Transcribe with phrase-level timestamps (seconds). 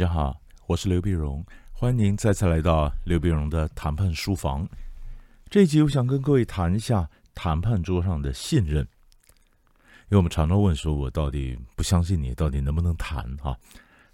[0.00, 1.44] 大家好，我是刘碧荣，
[1.74, 4.66] 欢迎您再次来到刘碧荣的谈判书房。
[5.50, 13.54] 这一集我想跟各位谈一下谈判桌上的信任，因为我们常常问说，我到底不相信你，到底能不能谈哈？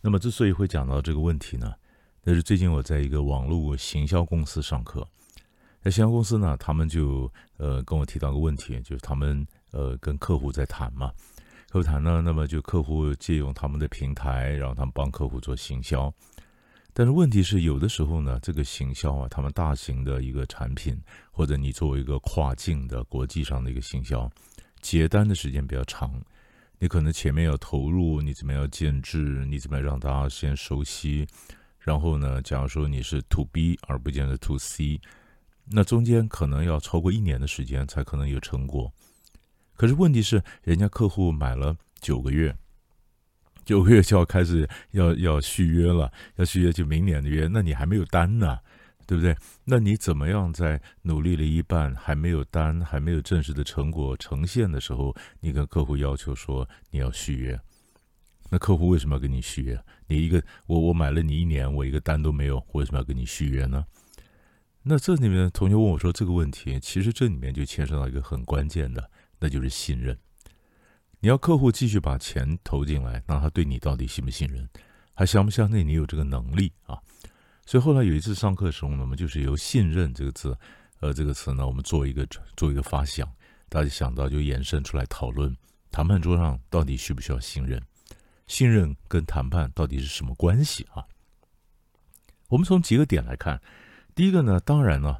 [0.00, 1.74] 那么之所以会讲到这个问题呢，
[2.22, 5.06] 那是最近我在一个网络行销公司上课，
[5.82, 11.12] 那行销公司呢，他们就呃跟我提到个问题，就是他们呃跟客户在谈嘛。
[11.74, 16.14] 客户谈呢，那么就客户借用他们的平台，然后他们帮客户做行销。
[16.92, 20.96] 但是问题是，有的时候呢，这个行销啊，他们大型的一个产品，
[21.32, 24.30] 或者你作为一个跨境的国际上的一个行销，
[24.82, 26.14] 接单的时间比较长。
[26.78, 31.26] 你可能前面要投入，你怎么样建制，你怎么样让大家先熟悉。
[31.80, 35.00] 然后呢，假如说你是 to B 而不见得 to C，
[35.64, 38.92] 那中间可能要超过一年的时间才可能有成果。
[39.76, 42.56] 可是问题是，人家客户买了九个月，
[43.64, 48.58] 九个月就要开始要要续约了，要续约就明年的约，那你还没有单呢，
[49.06, 49.36] 对不对？
[49.64, 57.60] 那你怎么样在努力了一半还没有单，还没有正式的成果呈现的时候，你跟客户要求说你要续约？
[58.50, 59.82] 那客户为什么要跟你续约？
[60.06, 63.84] 你一个我我买了你一年，我一个单都没有，为什么要跟你续约呢？
[64.84, 69.10] 那这里面同学问我说这个问题，其实这里面就牵涉到一个很关键的。
[69.38, 70.18] 那就是信任。
[71.20, 74.68] 你要客户继续把钱投进来，那他对你到底信不信任，
[75.14, 76.98] 还相不相信你有这个能力啊？
[77.64, 80.54] 所以后来有一次上课的时候呢，我们就是由“信任”这个字，
[81.00, 83.26] 呃，这个词呢，我们做一个做一个发想，
[83.70, 85.56] 大家想到就延伸出来讨论，
[85.90, 87.80] 谈判桌上到底需不需要信任？
[88.46, 91.02] 信任跟谈判到底是什么关系啊？
[92.48, 93.58] 我们从几个点来看，
[94.14, 95.16] 第一个呢，当然呢，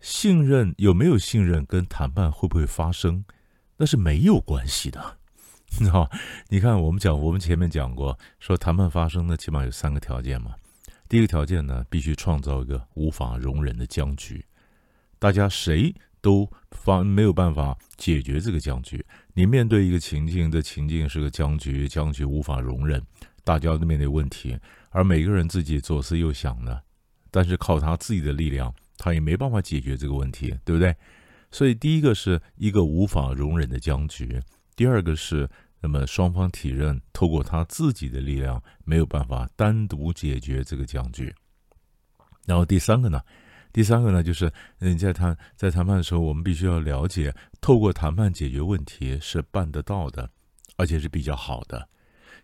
[0.00, 3.24] 信任有没有信任跟谈判会不会发生？
[3.78, 5.18] 那是没有关系的，
[5.78, 6.10] 你知道
[6.48, 10.54] 你看，我们讲，我们前面讲过，说谈判发生呢，起码有三个条件嘛。
[11.08, 14.44] 第一个条件呢，必须创造一个无法容忍的僵局，
[15.18, 19.04] 大家谁都方没有办法解决这个僵局。
[19.34, 23.00] 你面对一个情境，这情境是个僵局，僵局无法容忍，
[23.44, 24.58] 大家都面对问题，
[24.90, 26.80] 而每个人自己左思右想呢，
[27.30, 30.96] 但是靠他自己的力量，他也没办法解决这个问题，对不对？
[31.56, 34.26] 所以，第一个是一个无法容忍的僵局；
[34.76, 35.48] 第二个是，
[35.80, 41.34] 那么双方体认透过他自己的力量没有办法单独解决这个僵局。
[42.44, 43.22] 然后第三个呢？
[43.72, 50.28] 第三个呢，就是你在谈在谈判的时候，我们必须要了解，透过谈判解决问题是办得到的，
[50.76, 51.88] 而且是比较好的。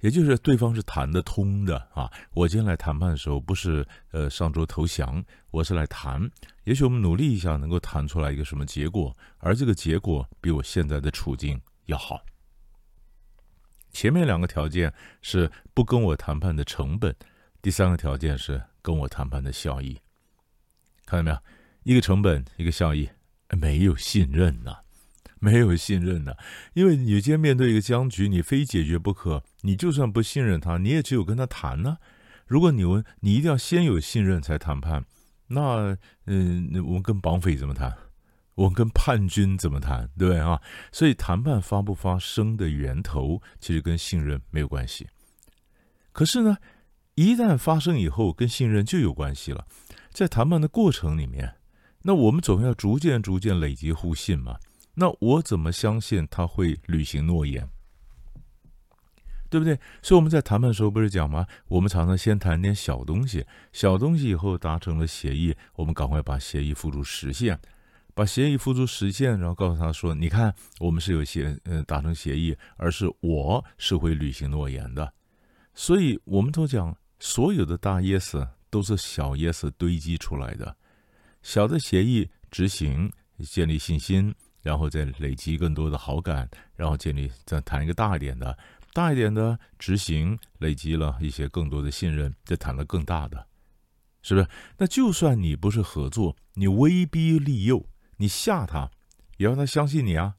[0.00, 2.10] 也就是对方是谈得通的啊！
[2.32, 6.30] 我今天来谈判的时候，不是呃上桌投降，我是来谈。
[6.64, 12.24] 也许我们努力一下，能够谈出来一个什么结果，而这个结果比我现在的处境要好。
[13.92, 17.14] 前面两个条件是不跟我谈判的成本，
[17.60, 19.98] 第三个条件是跟我谈判的效益。
[21.04, 21.38] 看到没有？
[21.82, 23.08] 一个成本，一个效益，
[23.50, 24.78] 没有信任呐。
[25.40, 26.38] 没有信任的，
[26.74, 29.42] 因为你今天面对一个僵局，你非解决不可。
[29.62, 31.96] 你就算不信任他，你也只有跟他谈呢。
[32.46, 35.04] 如果你问，你一定要先有信任才谈判，
[35.48, 35.96] 那
[36.26, 37.96] 嗯，我们跟绑匪怎么谈？
[38.56, 40.10] 我们跟叛军怎么谈？
[40.18, 40.60] 对不对啊？
[40.92, 45.08] 所以谈判发不发生的源头，其实跟信任没有关系。
[46.12, 46.58] 可是呢，
[47.14, 49.66] 一旦发生以后，跟信任就有关系了。
[50.10, 51.54] 在谈判的过程里面，
[52.02, 54.58] 那我们总要逐渐逐渐累积互信嘛。
[54.94, 57.68] 那我怎么相信他会履行诺言？
[59.48, 59.76] 对不对？
[60.00, 61.44] 所以我们在谈判的时候不是讲吗？
[61.66, 67.58] 我们常常先谈点小东西，小东西以后达成了协议，我们赶快把协议付诸实现，
[68.14, 75.12] 把协议付诸实现，然后告诉他说：“你看，我们是有协呃达成协议，而是我是会履行诺言的。”
[75.74, 80.76] 所以我们都讲，所有的大 yes 都是小 yes 堆积出来的，
[81.42, 83.10] 小的协议执行，
[83.40, 84.32] 建立信心。
[84.62, 88.58] 然后再累积更多的好感，然后建立再谈一个大一点的，
[88.92, 93.46] 大一点的执行，累积了一些更多的信任，再谈了更大的，
[94.20, 94.46] 是不是？
[94.76, 97.86] 那就算你不是合作，你威逼利诱，
[98.18, 98.90] 你吓他，
[99.38, 100.34] 也让他相信你啊，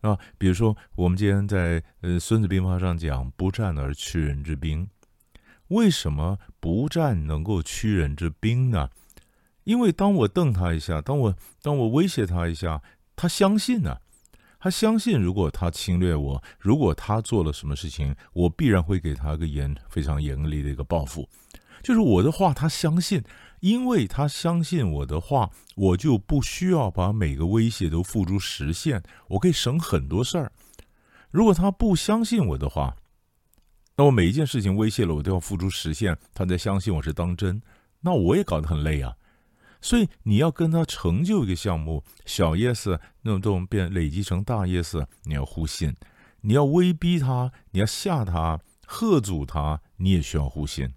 [0.00, 4.88] 啊，比如说我们今天在呃《孙子兵法》上讲“不战而屈人之兵”，
[5.68, 8.90] 为什么不战能够屈人之兵呢？
[9.64, 12.82] 因为当我瞪他一下，当我当我威胁他一下。
[13.20, 13.98] 他相信呢，
[14.58, 21.28] 他相信，如果他侵略我，如果他做了什么事情，我必然会给他一个严非常严厉的一个报复。
[21.82, 23.22] 就是我的话，他相信，
[23.60, 30.50] 因为他相信我的话，我就不需要把每个威胁都付诸实现，我可以省很多事儿。
[31.30, 32.96] 如果他不相信我的话，
[33.96, 37.60] 那我每一件事情威胁了，我都要付出实现，他才相信我是当真。
[38.00, 39.14] 那我也搞得很累啊。
[39.80, 45.94] 所以你要跟他成就一个项目，小 yes 那种变累积成大 yes，你要互信，
[46.42, 50.92] 你要威逼他，你要吓他，喝阻他，你也需要互信，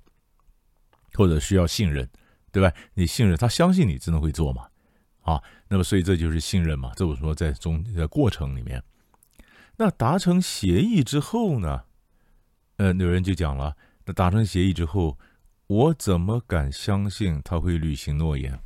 [1.14, 2.10] 或者需要信任，
[2.52, 2.74] 对吧？
[2.96, 4.68] 你信任他，相信你真的会做嘛？
[5.22, 6.92] 啊，那么所以这就是信任嘛。
[6.96, 8.84] 这我说在中在过程里面，
[9.78, 11.84] 那达成协议之后呢？
[12.78, 15.18] 呃，有人就讲了，那达成协议之后，
[15.68, 18.60] 我怎么敢相信他会履行诺言？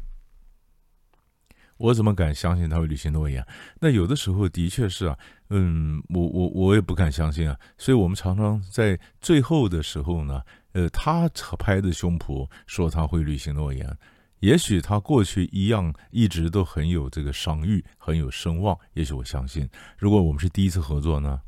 [1.78, 3.46] 我怎么敢相信他会履行诺言？
[3.80, 5.18] 那有的时候的确是啊，
[5.50, 7.58] 嗯，我我我也不敢相信啊。
[7.78, 10.42] 所以我们常常在最后的时候呢，
[10.74, 11.30] 呃，他
[11.60, 13.98] 拍着胸脯说他会履行诺言。
[14.40, 18.78] 也许他过去一样一直都很有这个商誉，很有声望。
[18.94, 21.42] 也许我相信，如果我们是第一次合作呢，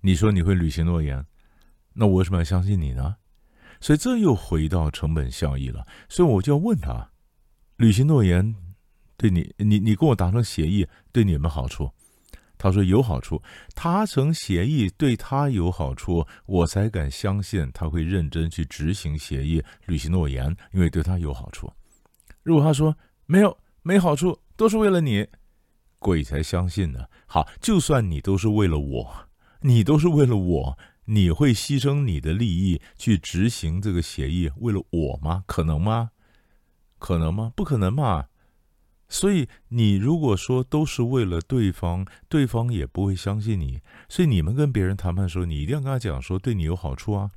[0.00, 1.24] 你说你会履行诺言，
[1.94, 3.16] 那我为什么要相信你呢？
[3.80, 5.86] 所以这又回到成本效益了。
[6.08, 7.10] 所以我就要问他，
[7.76, 8.54] 履行诺言。
[9.18, 11.90] 对你，你你跟我达成协议，对你有没有好处？
[12.56, 13.42] 他说有好处。
[13.74, 21.70] 达成协议对他有好处，我才敢相信他会认真去执行协议，履行诺言，因为对他有好处。
[22.44, 25.26] 如果他说没有，没好处，都是为了你，
[25.98, 27.04] 鬼才相信呢。
[27.26, 29.28] 好，就算你都是为了我，
[29.60, 35.42] 你都是为了我，你会牺牲你的利益去执行这个协议，为了我吗？
[35.46, 36.10] 可能吗？
[36.98, 37.52] 可能吗？
[37.56, 38.26] 不可能嘛。
[39.08, 43.80] 所以，你如果说都是为了对方，对方也不会相信你。
[44.08, 47.30] 所以，你们跟别人谈判的时候，你一定要跟他讲说，对你有好处啊，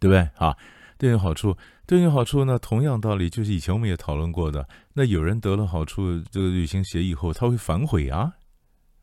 [0.00, 0.56] 对不对啊？
[0.98, 1.56] 对你有好处，
[1.86, 2.58] 对你有好处呢。
[2.58, 4.68] 同样道理，就是以前我们也讨论过的。
[4.94, 8.32] 那有人得了好处，这个履行协议后，他会反悔啊，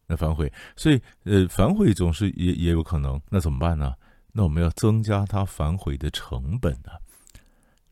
[0.08, 0.52] 那反悔。
[0.76, 3.20] 所以，呃，反悔总是也也有可能。
[3.30, 3.94] 那怎么办呢？
[4.32, 6.92] 那我们要增加他反悔的成本呢？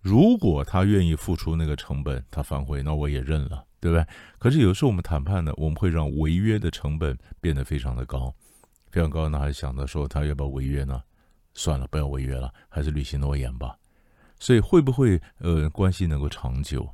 [0.07, 4.07] 如果他愿意付出那个成本，他反悔，那我也认了，对不对？
[4.39, 8.33] 可是有时候我们谈判呢，我们会让违约的成本变得非常的高，
[8.89, 11.03] 非常高，那还想着说他要不要违约呢？
[11.53, 13.77] 算了，不要违约了，还是履行诺言吧。
[14.39, 16.89] 所以会不会呃关系能够长久？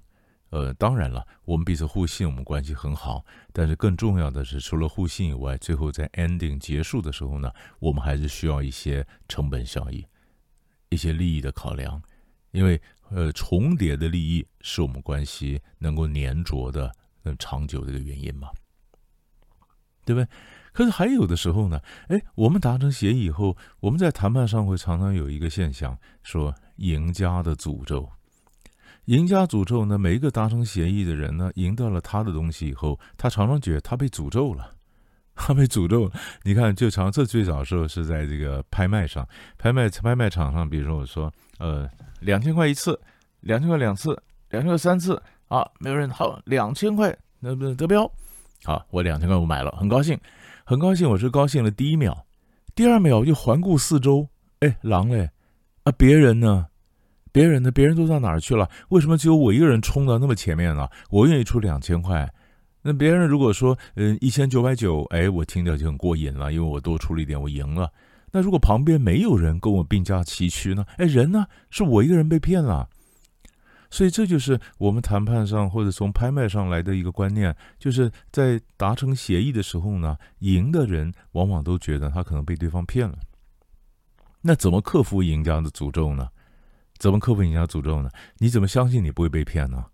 [0.49, 3.23] 呃，当然了，我们彼此互信，我们关系很好。
[3.51, 10.03] 但是更重要的是，除了互信以外，最后在 ending 结束的时候呢，我们还是需要一些成本效益，
[10.89, 12.01] 一些利益的考量，
[12.49, 12.81] 因为。
[13.09, 16.91] 呃，重叠的利益是我们关系能够粘着的、
[17.23, 18.49] 能长久的一个原因嘛？
[20.05, 20.27] 对不对？
[20.73, 28.09] 可是还有的时候呢，哎，我们达成协议以后，我们在谈判上会常常有一个现象，说赢家的诅咒。
[29.05, 34.75] 赢家诅咒呢，每一个达成协议的人呢，赢得了他的东西以后，他常常觉得他被诅咒了，
[35.35, 36.11] 他被诅咒。
[36.43, 39.27] 你看，就常这最早时候是在这个拍卖上，
[39.57, 41.89] 拍卖拍卖场上，比如说我说，呃。
[42.19, 42.97] 两千块一次，
[43.41, 44.17] 两千块两次，
[44.49, 45.69] 两千块三次啊！
[45.79, 48.09] 没有人好，两千块那不得标？
[48.63, 50.17] 好，我两千块我买了，很高兴，
[50.63, 51.09] 很高兴。
[51.09, 52.25] 我是高兴了第一秒，
[52.73, 54.25] 第二秒就环顾四周，
[54.61, 55.31] 哎，狼嘞
[55.83, 55.91] 啊！
[55.97, 56.67] 别人呢？
[57.33, 57.69] 别人呢？
[57.71, 58.69] 别人都到哪儿去了？
[58.87, 60.87] 为什么只有我一个人冲到那么前面呢？
[61.09, 62.33] 我愿意出两千块，
[62.83, 67.91] 那别人如果说嗯一千九百九，哎，我听着就很过瘾了，因为我多出了一点，我赢了。
[68.31, 70.85] 那如果旁边没有人跟我并驾齐驱呢？
[70.97, 71.47] 哎，人呢？
[71.69, 72.89] 是我一个人被骗了，
[73.89, 83.17] 所以这就是我们谈判上或者从拍卖上来的一个观念，就是在达成协议的时候呢，赢的人往往都觉得他可能被对方骗了。
[84.41, 86.27] 那怎么克服赢家的诅咒呢？
[86.97, 88.09] 怎么克服赢家诅咒呢？
[88.39, 89.85] 你怎么相信你不会被骗呢？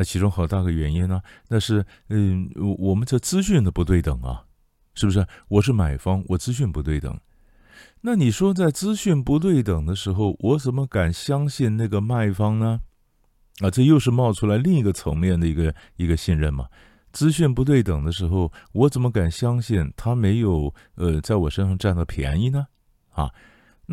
[0.00, 1.20] 那其中好大个原因呢？
[1.48, 4.46] 那是嗯，我们这资讯的不对等啊，
[4.94, 5.26] 是不是？
[5.48, 7.20] 我是买方，我资讯不对等。
[8.00, 12.80] 那你说，在资讯不对等的时候，我怎么敢相信那个卖方呢？
[13.58, 16.68] 啊，这又是冒出来另一个层面的一个一个信任嘛？
[17.12, 22.68] 资讯不对等的时候，我怎么敢相信他没有呃在我身上占到便宜呢？
[23.10, 23.30] 啊，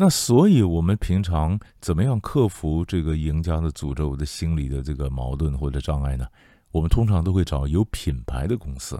[0.00, 6.24] 那所以我们平常怎么样克服这个赢家的诅咒的心理的这个矛盾或者障碍呢？
[6.70, 8.96] 我们通常都会找有品牌的公司。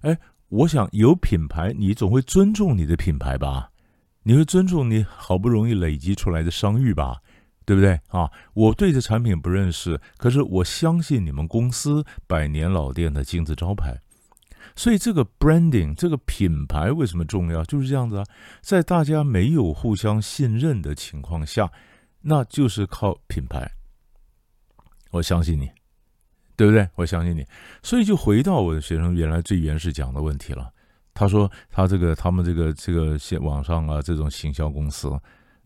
[0.00, 3.70] 哎，我想有品牌，你总会尊重你的品牌吧？
[4.24, 7.18] 你会尊重你好不容易累积出来的商誉吧，
[7.64, 8.28] 对不对啊？
[8.54, 13.96] 我对这产品不认识，可是我相信你们公司百年老店的金字招牌。
[14.76, 17.64] 所以这个 branding 这个品牌为什么重要？
[17.64, 18.24] 就是这样子啊，
[18.60, 21.70] 在大家没有互相信任的情况下，
[22.20, 23.70] 那就是靠品牌。
[25.10, 25.70] 我相信你，
[26.56, 26.88] 对不对？
[26.94, 27.44] 我相信你。
[27.82, 30.70] 所以就回到我的学生原来最原始讲的问题了。
[31.14, 35.10] 他说他这个他们这个这个线网上啊这种行销公司，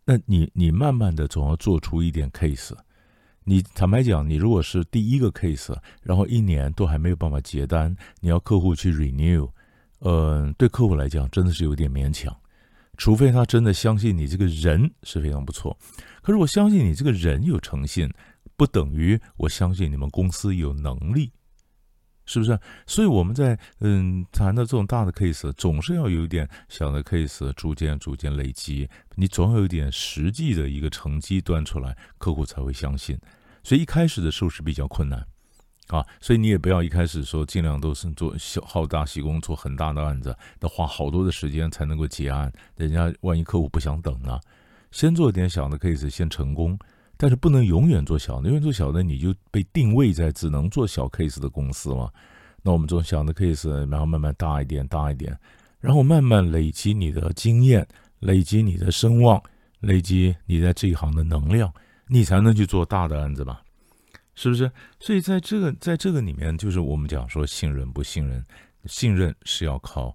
[0.05, 2.73] 那你你慢慢的总要做出一点 case。
[3.45, 9.49] 你坦白讲，你如果是第一个 case，然后一年都还没有办法结单，你要客户去 renew，
[9.99, 12.35] 呃，对客户来讲真的是有点勉强。
[12.97, 15.77] 除非他真的相信你这个人是非常不错，
[16.21, 18.09] 可是我相信你这个人有诚信，
[18.57, 21.33] 不等于我相信你们公司有能力，
[22.25, 22.59] 是不是？
[22.87, 33.19] 所以我们在嗯谈到这种大的 case，总是要有一点小的 case，逐渐逐渐累积，你总要有一点实际的一个成绩端出来，客户才会相信。
[33.63, 35.27] 所以一开始的时候是比较困难。
[35.89, 42.51] 啊，所以你也不要一开始说尽量都是做小好大喜功，做很大的案子，得花好多的时间才能够结案。
[42.77, 44.41] 人家万一客户不想等呢，
[44.91, 46.79] 先做点小的 case 先成功，
[47.23, 52.13] 但是不能永远做小的，永远做小的你就被定位在只能做小 case 的公司了。
[52.63, 55.39] 那我们做小的 case，然后慢慢大一点，大一点，
[55.79, 57.87] 然后慢慢累积你的经验，
[58.19, 59.41] 累积你的声望，
[59.79, 61.73] 累积你在这一行的能量，
[62.09, 63.63] 你才能去做大的案子吧。
[64.35, 64.69] 是不是？
[64.99, 68.45] 所以在这个在这个里面，就是我们讲说信任不信任，
[68.87, 70.13] 信任是要靠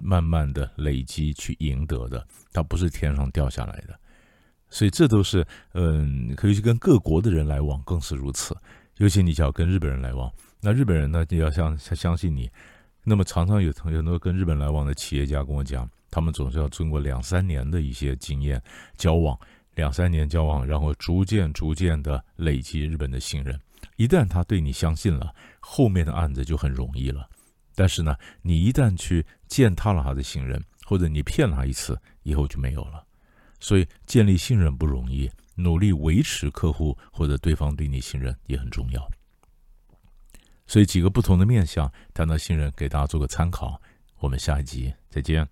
[0.00, 3.96] 慢慢的累积去赢得的，它不是天上掉下来的。
[4.70, 8.56] 所以这都是嗯，可以去跟各国的人来往更是如此。
[8.96, 12.50] 尤其你想要跟日本人来往，那日本人呢就要相相相信你。
[13.04, 18.62] 那么常常有同很多跟日本来往的企业家跟我讲，他们总是要经过两三年的一些经验
[18.96, 19.38] 交往。
[19.74, 23.56] 两三年交往，然后逐渐逐渐的累积日本的信任。
[23.94, 27.28] 一旦他对你相信了，后面的案子就很容易了。
[27.76, 33.04] 但是呢，你一旦去践踏了他的信任，或者你骗了他一次，以后就没有了。
[33.60, 39.10] 所以建立信任不容易，努力维持客户或者对方对你信任也很重要。
[40.66, 43.80] 所以几个不同的面向谈到信任，给大家做个参考。
[44.18, 45.48] 我们下一集再见。